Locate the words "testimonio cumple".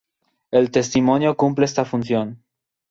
0.71-1.65